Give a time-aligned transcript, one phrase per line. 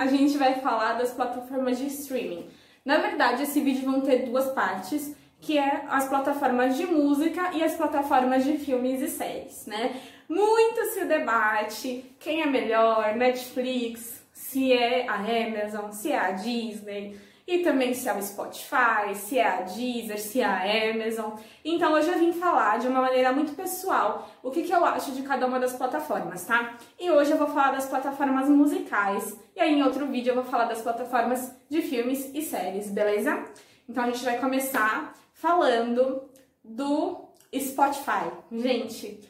[0.00, 2.48] a gente vai falar das plataformas de streaming.
[2.82, 7.62] Na verdade, esse vídeo vão ter duas partes, que é as plataformas de música e
[7.62, 9.94] as plataformas de filmes e séries, né?
[10.26, 17.18] Muito se debate quem é melhor, Netflix, se é a Amazon, se é a Disney
[17.50, 21.32] e também se é o Spotify, se é a Deezer, se é a Amazon.
[21.64, 25.10] Então hoje eu vim falar de uma maneira muito pessoal o que, que eu acho
[25.10, 26.78] de cada uma das plataformas, tá?
[26.96, 30.44] E hoje eu vou falar das plataformas musicais e aí em outro vídeo eu vou
[30.44, 33.42] falar das plataformas de filmes e séries, beleza?
[33.88, 36.30] Então a gente vai começar falando
[36.62, 38.30] do Spotify.
[38.52, 39.28] Gente,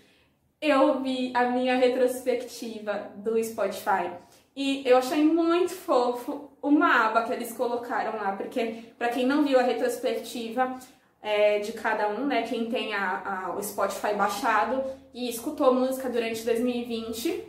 [0.61, 4.11] eu vi a minha retrospectiva do Spotify
[4.63, 9.43] e eu achei muito fofo uma aba que eles colocaram lá, porque para quem não
[9.43, 10.79] viu a retrospectiva
[11.23, 14.85] é, de cada um, né, quem tem a, a, o Spotify baixado
[15.15, 17.43] e escutou música durante 2020,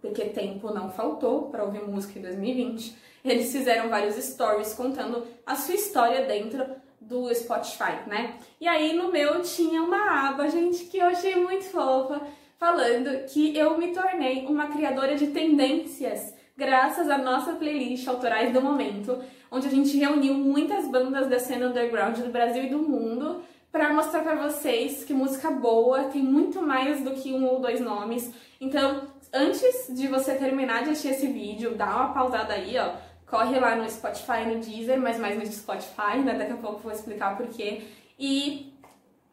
[0.00, 5.56] porque tempo não faltou para ouvir música em 2020, eles fizeram vários stories contando a
[5.56, 6.64] sua história dentro
[6.98, 8.38] do Spotify, né?
[8.58, 12.18] E aí no meu tinha uma aba, gente, que eu achei muito fofa,
[12.56, 18.62] falando que eu me tornei uma criadora de tendências graças à nossa playlist Autorais do
[18.62, 19.18] Momento,
[19.50, 23.92] onde a gente reuniu muitas bandas da cena underground do Brasil e do mundo para
[23.92, 28.32] mostrar para vocês que música boa tem muito mais do que um ou dois nomes.
[28.58, 32.94] Então, antes de você terminar de assistir esse vídeo, dá uma pausada aí, ó.
[33.26, 36.34] Corre lá no Spotify, no Deezer, mas mais no Spotify, né?
[36.38, 37.82] Daqui a pouco eu vou explicar porquê.
[38.18, 38.72] E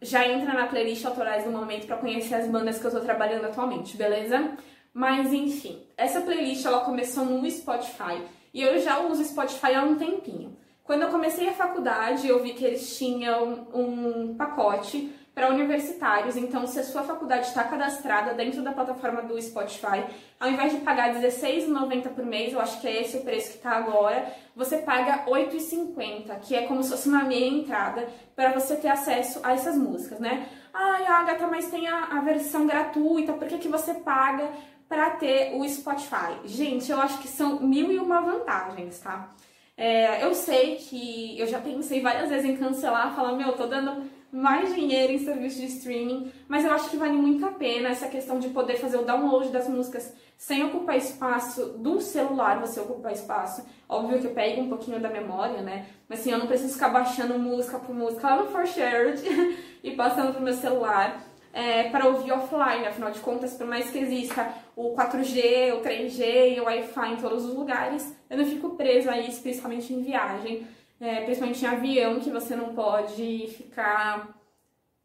[0.01, 3.45] já entra na playlist Autorais do Momento para conhecer as bandas que eu tô trabalhando
[3.45, 4.57] atualmente, beleza?
[4.94, 8.22] Mas enfim, essa playlist ela começou no Spotify
[8.53, 10.55] e eu já uso Spotify há um tempinho.
[10.83, 16.68] Quando eu comecei a faculdade, eu vi que eles tinham um pacote para universitários, então
[16.68, 20.06] se a sua faculdade está cadastrada dentro da plataforma do Spotify,
[20.40, 23.57] ao invés de pagar R$16,90 por mês, eu acho que é esse o preço que
[23.57, 28.75] está agora, você paga R$8,50, que é como se fosse uma meia entrada para você
[28.75, 30.47] ter acesso a essas músicas, né?
[30.72, 34.50] Ai, Agatha, mas tem a, a versão gratuita, por que, que você paga
[34.94, 36.38] para ter o Spotify.
[36.46, 39.28] Gente, eu acho que são mil e uma vantagens, tá?
[39.76, 44.04] É, eu sei que eu já pensei várias vezes em cancelar, falar, meu, tô dando
[44.31, 48.08] mais dinheiro em serviço de streaming, mas eu acho que vale muito a pena essa
[48.08, 53.14] questão de poder fazer o download das músicas sem ocupar espaço do celular, você ocupar
[53.14, 53.66] espaço.
[53.90, 55.88] Óbvio que eu pego um pouquinho da memória, né?
[56.08, 59.24] Mas assim, eu não preciso ficar baixando música por música lá no For Shared
[59.84, 64.00] e passando pro meu celular é, para ouvir offline, afinal de contas, por mais que
[64.00, 68.72] exista o 4G, o 3G e o Wi-Fi em todos os lugares, eu não fico
[68.72, 70.68] presa a isso, principalmente em viagem,
[71.00, 74.36] é, principalmente em avião, que você não pode ficar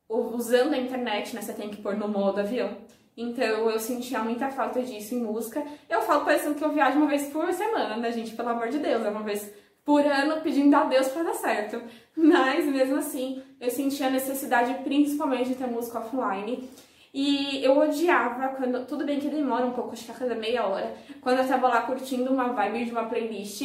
[0.09, 1.43] usando a internet, né?
[1.43, 2.79] Você tem que pôr no modo avião.
[3.15, 5.63] Então eu sentia muita falta disso em música.
[5.89, 8.35] Eu falo parecendo que eu viajo uma vez por semana, né, gente?
[8.35, 9.53] Pelo amor de Deus, é uma vez
[9.89, 11.81] por ano pedindo a Deus para dar certo.
[12.15, 16.69] Mas mesmo assim, eu sentia a necessidade principalmente de ter música offline.
[17.15, 18.85] E eu odiava quando.
[18.85, 20.95] Tudo bem que demora um pouco, acho que a cada meia hora.
[21.23, 23.63] Quando eu tava lá curtindo uma vibe de uma playlist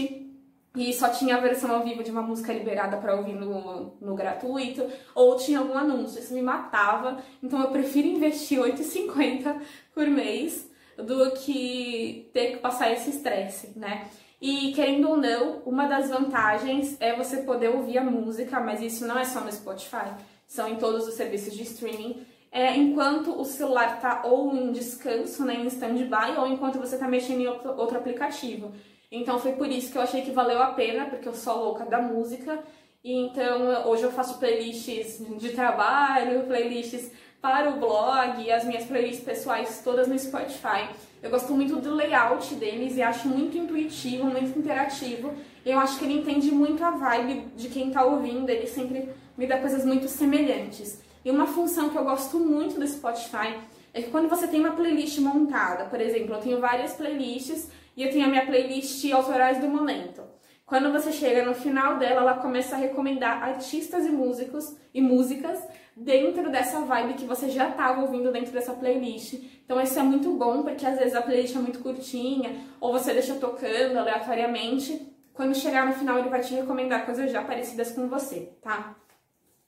[0.78, 4.16] e só tinha a versão ao vivo de uma música liberada para ouvir no, no
[4.16, 6.22] gratuito, ou tinha algum anúncio.
[6.22, 7.18] Isso me matava.
[7.44, 9.58] Então eu prefiro investir 8,50
[9.94, 14.08] por mês do que ter que passar esse estresse, né?
[14.44, 19.08] E querendo ou não, uma das vantagens é você poder ouvir a música, mas isso
[19.08, 20.14] não é só no Spotify,
[20.46, 22.26] são em todos os serviços de streaming.
[22.52, 27.08] É, enquanto o celular está ou em descanso, né, em stand-by, ou enquanto você está
[27.08, 28.74] mexendo em outro, outro aplicativo.
[29.10, 31.86] Então foi por isso que eu achei que valeu a pena, porque eu sou louca
[31.86, 32.62] da música.
[33.02, 37.10] E então hoje eu faço playlists de trabalho, playlists
[37.44, 40.88] para o blog e as minhas playlists pessoais todas no Spotify.
[41.22, 45.34] Eu gosto muito do layout deles e acho muito intuitivo, muito interativo.
[45.66, 49.46] Eu acho que ele entende muito a vibe de quem tá ouvindo, ele sempre me
[49.46, 51.02] dá coisas muito semelhantes.
[51.26, 53.60] E uma função que eu gosto muito do Spotify
[53.94, 57.68] é que quando você tem uma playlist montada, por exemplo, eu tenho várias playlists
[57.98, 60.33] e eu tenho a minha playlist autorais do momento.
[60.66, 65.62] Quando você chega no final dela, ela começa a recomendar artistas e músicos e músicas
[65.96, 69.34] dentro dessa vibe que você já estava ouvindo dentro dessa playlist.
[69.66, 73.14] Então isso é muito bom, porque às vezes a playlist é muito curtinha, ou você
[73.14, 75.10] deixa tocando aleatoriamente.
[75.34, 78.96] Quando chegar no final, ele vai te recomendar coisas já parecidas com você, tá?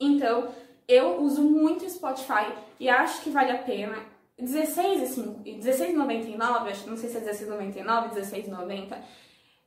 [0.00, 0.48] Então,
[0.88, 3.96] eu uso muito Spotify e acho que vale a pena.
[4.38, 8.96] 16 assim, 16,99, acho, não sei se é 16,99, 16,90.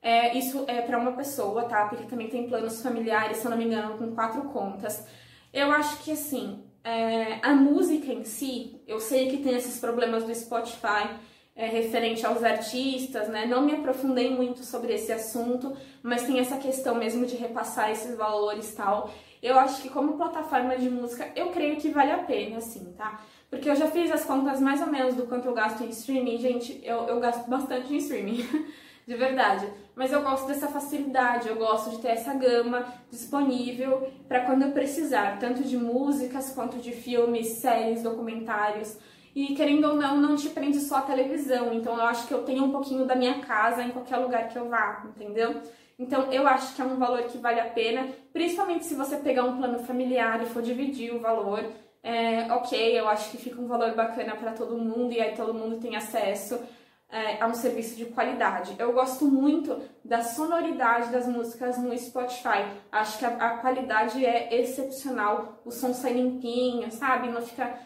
[0.01, 1.87] É, isso é para uma pessoa, tá?
[1.87, 5.05] Porque também tem planos familiares, se eu não me engano, com quatro contas.
[5.53, 10.23] Eu acho que assim, é, a música em si, eu sei que tem esses problemas
[10.23, 11.09] do Spotify
[11.55, 13.45] é, referente aos artistas, né?
[13.45, 18.15] Não me aprofundei muito sobre esse assunto, mas tem essa questão mesmo de repassar esses
[18.15, 19.11] valores tal.
[19.43, 23.21] Eu acho que como plataforma de música, eu creio que vale a pena, assim, tá?
[23.49, 26.37] Porque eu já fiz as contas mais ou menos do quanto eu gasto em streaming.
[26.37, 28.45] Gente, eu, eu gasto bastante em streaming.
[29.09, 29.67] de verdade.
[29.95, 34.71] Mas eu gosto dessa facilidade, eu gosto de ter essa gama disponível para quando eu
[34.71, 38.95] precisar, tanto de músicas quanto de filmes, séries, documentários.
[39.35, 41.73] E querendo ou não, não te prende só a televisão.
[41.73, 44.59] Então eu acho que eu tenho um pouquinho da minha casa em qualquer lugar que
[44.59, 45.59] eu vá, entendeu?
[45.97, 49.43] Então eu acho que é um valor que vale a pena, principalmente se você pegar
[49.43, 51.65] um plano familiar e for dividir o valor.
[52.03, 55.51] É, ok, eu acho que fica um valor bacana para todo mundo e aí todo
[55.53, 56.59] mundo tem acesso
[57.11, 58.75] é, a um serviço de qualidade.
[58.77, 62.65] Eu gosto muito da sonoridade das músicas no Spotify.
[62.91, 65.59] Acho que a, a qualidade é excepcional.
[65.65, 67.29] O som sai limpinho, sabe?
[67.29, 67.79] Não fica.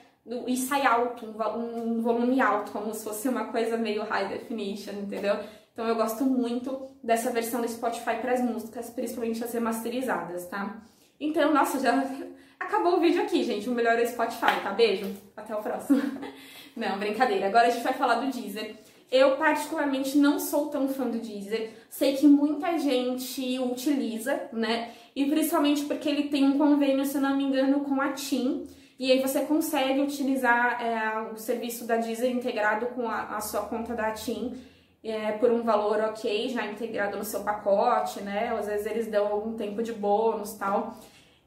[0.48, 4.94] E sai alto, um, um volume alto, como se fosse uma coisa meio high definition,
[4.94, 5.38] entendeu?
[5.74, 10.82] Então eu gosto muito dessa versão do Spotify para as músicas, principalmente as remasterizadas, tá?
[11.20, 12.06] Então, nossa, já
[12.60, 13.70] acabou o vídeo aqui, gente.
[13.70, 14.72] O melhor é o Spotify, tá?
[14.72, 15.14] Beijo.
[15.36, 16.02] Até o próximo.
[16.76, 17.48] Não, brincadeira.
[17.48, 18.76] Agora a gente vai falar do Deezer.
[19.14, 21.70] Eu, particularmente, não sou tão fã do Deezer.
[21.88, 24.90] Sei que muita gente utiliza, né?
[25.16, 28.66] E principalmente porque ele tem um convênio, se não me engano, com a TIM.
[28.98, 33.62] E aí você consegue utilizar é, o serviço da Deezer integrado com a, a sua
[33.62, 34.58] conta da TIM
[35.04, 38.48] é, por um valor ok, já integrado no seu pacote, né?
[38.58, 40.98] Às vezes eles dão algum tempo de bônus tal.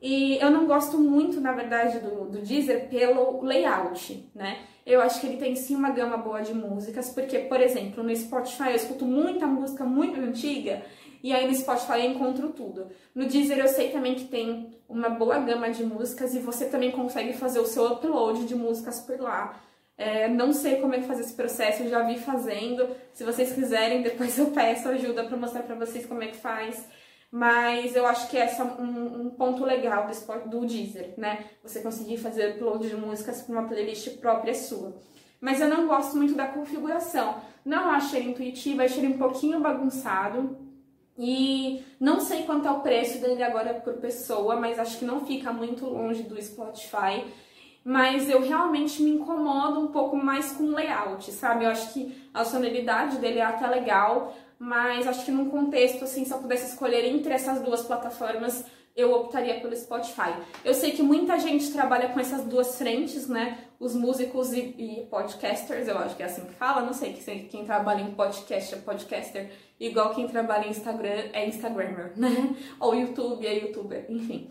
[0.01, 4.61] E eu não gosto muito, na verdade, do, do Deezer pelo layout, né?
[4.87, 8.15] Eu acho que ele tem sim uma gama boa de músicas, porque, por exemplo, no
[8.15, 10.83] Spotify eu escuto muita música muito antiga
[11.25, 12.87] e aí no Spotify eu encontro tudo.
[13.13, 16.93] No Deezer eu sei também que tem uma boa gama de músicas e você também
[16.93, 19.61] consegue fazer o seu upload de músicas por lá.
[19.99, 22.89] É, não sei como é que fazer esse processo, eu já vi fazendo.
[23.13, 26.87] Se vocês quiserem, depois eu peço ajuda para mostrar para vocês como é que faz.
[27.37, 31.45] Mas eu acho que esse é um, um ponto legal do, do Deezer, né?
[31.63, 34.97] Você conseguir fazer upload de músicas para uma playlist própria sua.
[35.39, 37.35] Mas eu não gosto muito da configuração.
[37.63, 40.57] Não acho ele intuitivo, achei um pouquinho bagunçado.
[41.19, 45.27] E não sei quanto é o preço dele agora por pessoa, mas acho que não
[45.27, 47.23] fica muito longe do Spotify.
[47.85, 51.67] Mas eu realmente me incomodo um pouco mais com o layout, sabe?
[51.67, 56.25] Eu acho que a sonoridade dele é até legal, mas acho que num contexto, assim,
[56.25, 58.65] se eu pudesse escolher entre essas duas plataformas,
[58.97, 60.35] eu optaria pelo Spotify.
[60.65, 63.59] Eu sei que muita gente trabalha com essas duas frentes, né?
[63.79, 67.13] Os músicos e, e podcasters, eu acho que é assim que fala, não sei
[67.51, 72.57] quem trabalha em podcast é podcaster, igual quem trabalha em Instagram é Instagrammer, né?
[72.81, 74.49] Ou YouTube é YouTuber, enfim.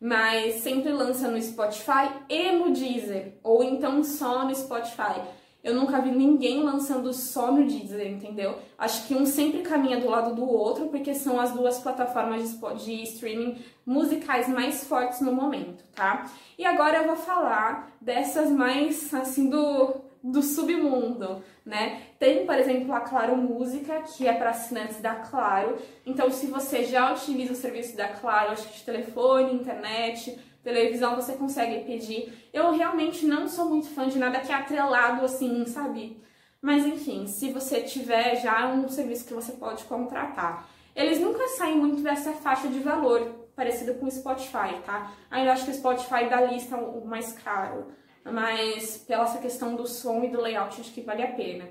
[0.00, 5.20] Mas sempre lança no Spotify e no Deezer, ou então só no Spotify.
[5.62, 8.58] Eu nunca vi ninguém lançando só no Deezer, entendeu?
[8.78, 13.02] Acho que um sempre caminha do lado do outro, porque são as duas plataformas de
[13.02, 16.30] streaming musicais mais fortes no momento, tá?
[16.56, 22.02] E agora eu vou falar dessas mais, assim, do, do submundo, né?
[22.18, 25.76] Tem, por exemplo, a Claro Música, que é para assinantes da Claro.
[26.06, 31.16] Então, se você já utiliza o serviço da Claro, acho que de telefone, internet, televisão
[31.16, 32.32] você consegue pedir.
[32.52, 36.20] Eu realmente não sou muito fã de nada que é atrelado assim, sabe?
[36.60, 40.68] Mas enfim, se você tiver já um serviço que você pode contratar.
[40.94, 45.12] Eles nunca saem muito dessa faixa de valor, parecida com o Spotify, tá?
[45.30, 47.86] Ainda acho que o Spotify da lista é o mais caro,
[48.24, 51.66] mas pela essa questão do som e do layout, acho que vale a pena.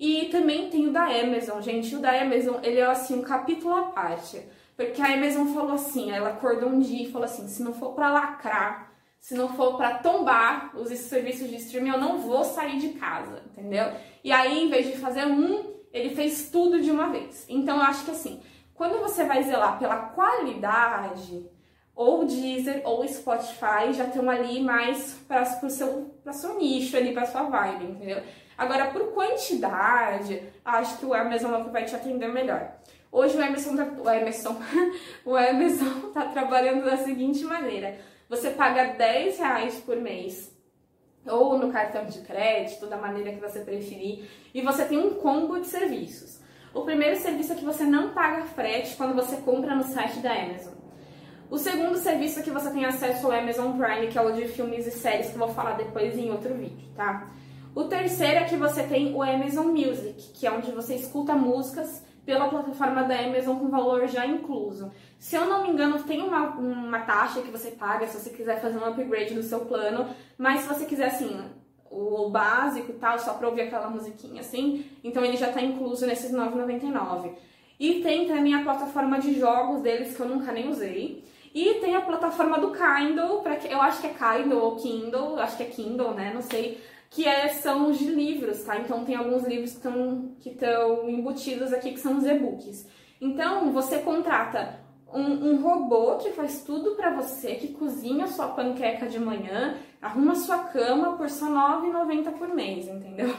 [0.00, 1.94] E também tem o da Amazon, gente.
[1.94, 4.42] O da Amazon, ele é assim, um capítulo à parte.
[4.86, 7.92] Porque a Amazon falou assim, ela acordou um dia e falou assim, se não for
[7.92, 12.78] para lacrar, se não for para tombar os serviços de streaming, eu não vou sair
[12.78, 13.92] de casa, entendeu?
[14.24, 17.44] E aí, em vez de fazer um, ele fez tudo de uma vez.
[17.48, 18.42] Então, eu acho que assim,
[18.74, 21.48] quando você vai zelar pela qualidade,
[21.94, 27.26] ou Deezer ou Spotify já estão ali mais para o seu, seu nicho ali, para
[27.26, 28.22] sua vibe, entendeu?
[28.56, 32.72] Agora, por quantidade, acho que o Amazon é que vai te atender melhor.
[33.12, 34.56] Hoje o Emerson tá, o Emerson,
[35.26, 40.50] o Emerson tá trabalhando da seguinte maneira: você paga 10 reais por mês
[41.26, 45.60] ou no cartão de crédito, da maneira que você preferir, e você tem um combo
[45.60, 46.40] de serviços.
[46.74, 50.32] O primeiro serviço é que você não paga frete quando você compra no site da
[50.32, 50.72] Amazon.
[51.50, 54.48] O segundo serviço é que você tem acesso ao Amazon Prime, que é o de
[54.48, 57.30] filmes e séries, que eu vou falar depois em outro vídeo, tá?
[57.74, 62.02] O terceiro é que você tem o Amazon Music, que é onde você escuta músicas
[62.24, 64.92] pela plataforma da Amazon com valor já incluso.
[65.18, 68.60] Se eu não me engano, tem uma, uma taxa que você paga se você quiser
[68.60, 71.40] fazer um upgrade do seu plano, mas se você quiser assim,
[71.90, 76.06] o, básico e tal, só pra ouvir aquela musiquinha assim, então ele já tá incluso
[76.06, 77.32] nesses 9,99.
[77.78, 81.24] E tem também a plataforma de jogos deles que eu nunca nem usei.
[81.54, 85.38] E tem a plataforma do Kindle, para que eu acho que é Kindle ou Kindle,
[85.38, 86.32] acho que é Kindle, né?
[86.32, 86.80] Não sei,
[87.12, 88.78] que é, são os de livros, tá?
[88.78, 89.76] Então tem alguns livros
[90.40, 92.88] que estão embutidos aqui que são os e-books.
[93.20, 94.80] Então você contrata
[95.12, 100.34] um, um, robô que faz tudo para você, que cozinha sua panqueca de manhã, arruma
[100.34, 103.34] sua cama por só R$ 9,90 por mês, entendeu?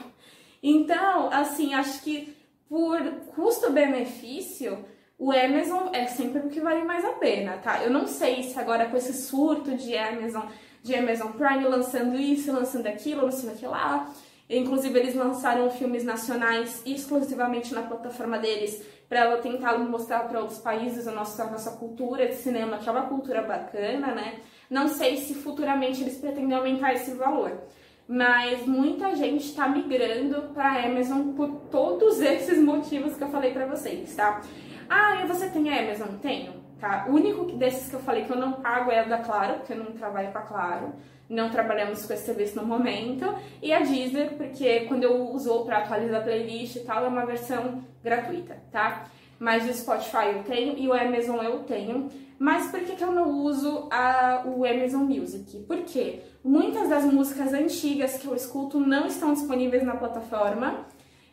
[0.62, 2.34] Então, assim, acho que
[2.70, 3.01] por
[3.36, 4.86] custo-benefício,
[5.18, 7.84] o Amazon é sempre o que vale mais a pena, tá?
[7.84, 10.46] Eu não sei se agora com esse surto de Amazon,
[10.84, 14.13] de Amazon Prime lançando isso, lançando aquilo, não sei o que lá.
[14.50, 21.08] Inclusive, eles lançaram filmes nacionais exclusivamente na plataforma deles para tentar mostrar para outros países
[21.08, 24.42] a nossa, a nossa cultura de cinema, que é uma cultura bacana, né?
[24.70, 27.62] Não sei se futuramente eles pretendem aumentar esse valor,
[28.08, 33.68] mas muita gente está migrando para Amazon por todos esses motivos que eu falei para
[33.68, 34.42] vocês, tá?
[34.90, 36.18] Ah, e você tem Amazon?
[36.22, 37.06] Tenho, tá?
[37.08, 39.72] O único desses que eu falei que eu não pago é a da Claro, porque
[39.72, 40.94] eu não trabalho com a Claro.
[41.30, 43.34] Não trabalhamos com esse serviço no momento.
[43.62, 47.25] E a Deezer, porque quando eu uso para atualizar a playlist e tal, é uma
[47.25, 49.06] versão gratuita, tá?
[49.40, 52.10] Mas o Spotify eu tenho e o Amazon eu tenho.
[52.38, 55.60] Mas por que, que eu não uso a, o Amazon Music?
[55.60, 60.86] Porque muitas das músicas antigas que eu escuto não estão disponíveis na plataforma.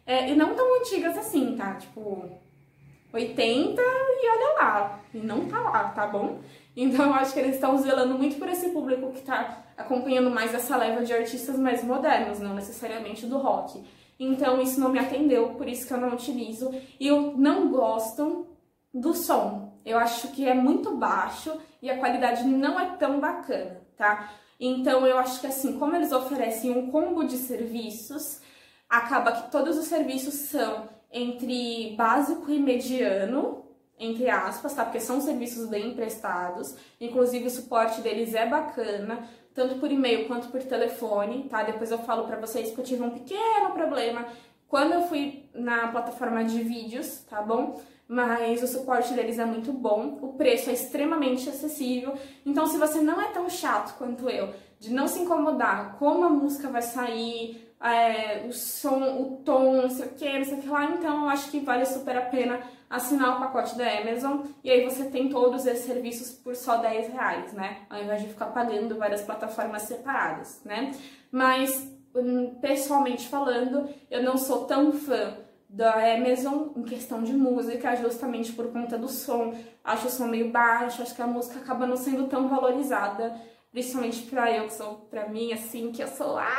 [0.06, 1.74] É, e não tão antigas assim, tá?
[1.74, 2.30] Tipo,
[3.12, 6.40] 80 e olha lá, e não tá lá, tá bom?
[6.76, 10.54] Então eu acho que eles estão zelando muito por esse público que tá acompanhando mais
[10.54, 13.82] essa leva de artistas mais modernos, não necessariamente do rock.
[14.18, 16.70] Então isso não me atendeu, por isso que eu não utilizo.
[16.98, 18.46] E eu não gosto
[18.92, 19.80] do som.
[19.84, 24.30] Eu acho que é muito baixo e a qualidade não é tão bacana, tá?
[24.58, 28.42] Então eu acho que assim, como eles oferecem um combo de serviços,
[28.88, 33.64] acaba que todos os serviços são entre básico e mediano,
[33.98, 34.84] entre aspas, tá?
[34.84, 36.74] Porque são serviços bem prestados.
[37.00, 41.62] Inclusive o suporte deles é bacana, tanto por e-mail quanto por telefone, tá?
[41.62, 44.26] Depois eu falo para vocês que eu tive um pequeno problema
[44.68, 47.80] quando eu fui na plataforma de vídeos, tá bom?
[48.06, 52.14] Mas o suporte deles é muito bom, o preço é extremamente acessível.
[52.46, 56.28] Então, se você não é tão chato quanto eu, de não se incomodar como a
[56.28, 60.60] música vai sair, é, o som, o tom, não sei o que, não sei o
[60.60, 62.60] que lá, então eu acho que vale super a pena
[62.90, 67.12] assinar o pacote da Amazon e aí você tem todos esses serviços por só 10
[67.12, 67.78] reais, né?
[67.88, 70.92] Ao invés de ficar pagando várias plataformas separadas, né?
[71.32, 77.94] Mas, hum, pessoalmente falando, eu não sou tão fã da Amazon em questão de música,
[77.96, 79.54] justamente por conta do som.
[79.84, 84.22] Acho o som meio baixo, acho que a música acaba não sendo tão valorizada principalmente
[84.22, 86.50] pra eu, que sou, pra mim, assim, que eu sou lá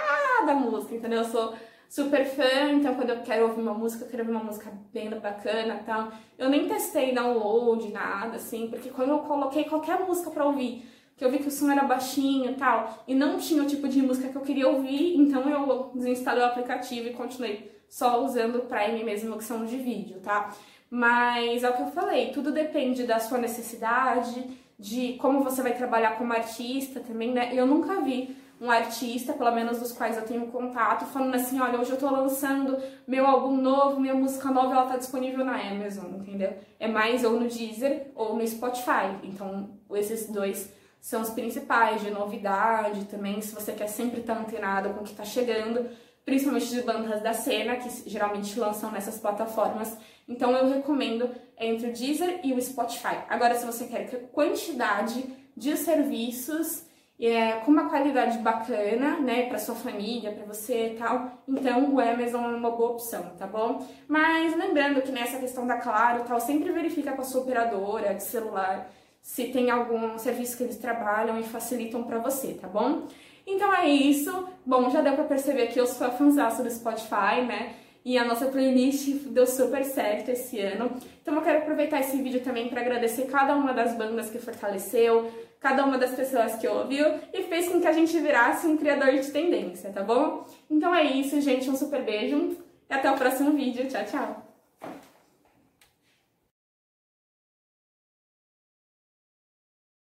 [0.46, 1.20] da música, entendeu?
[1.20, 1.54] Eu sou
[1.90, 5.10] super fã, então quando eu quero ouvir uma música, eu quero ouvir uma música bem
[5.10, 6.12] bacana e tal.
[6.38, 10.86] Eu nem testei download, nada, assim, porque quando eu coloquei qualquer música pra ouvir,
[11.18, 13.88] que eu vi que o som era baixinho e tal, e não tinha o tipo
[13.88, 18.56] de música que eu queria ouvir, então eu desinstalei o aplicativo e continuei só usando
[18.56, 20.50] o Prime mesmo, que são de vídeo, tá?
[20.90, 25.76] Mas é o que eu falei, tudo depende da sua necessidade, de como você vai
[25.76, 27.52] trabalhar como artista também, né?
[27.54, 31.80] Eu nunca vi um artista, pelo menos dos quais eu tenho contato, falando assim, olha,
[31.80, 32.78] hoje eu tô lançando
[33.08, 36.54] meu álbum novo, minha música nova, ela tá disponível na Amazon, entendeu?
[36.80, 39.18] É mais ou no Deezer ou no Spotify.
[39.24, 44.92] Então, esses dois são os principais de novidade também, se você quer sempre estar antenado
[44.92, 45.90] com o que tá chegando,
[46.24, 49.98] principalmente de bandas da cena, que geralmente lançam nessas plataformas.
[50.30, 51.28] Então eu recomendo
[51.58, 53.18] entre o Deezer e o Spotify.
[53.28, 55.26] Agora, se você quer quantidade
[55.58, 56.91] de serviços
[57.22, 62.00] é, com uma qualidade bacana, né, para sua família, para você e tal, então o
[62.00, 63.86] Amazon é uma boa opção, tá bom?
[64.08, 68.24] Mas lembrando que nessa questão da Claro, tal, sempre verifica com a sua operadora de
[68.24, 68.90] celular
[69.22, 73.08] se tem algum serviço que eles trabalham e facilitam para você, tá bom?
[73.46, 74.48] Então é isso.
[74.66, 77.76] Bom, já deu para perceber que eu sou a do Spotify, né?
[78.04, 80.92] E a nossa playlist deu super certo esse ano.
[81.22, 85.32] Então eu quero aproveitar esse vídeo também para agradecer cada uma das bandas que fortaleceu,
[85.62, 89.12] cada uma das pessoas que ouviu e fez com que a gente virasse um criador
[89.12, 90.44] de tendência, tá bom?
[90.70, 91.70] Então é isso, gente.
[91.70, 92.58] Um super beijo
[92.90, 93.88] e até o próximo vídeo.
[93.88, 94.51] Tchau, tchau!